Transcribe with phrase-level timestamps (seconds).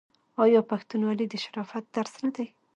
[0.43, 2.47] آیا پښتونولي د شرافت درس نه دی؟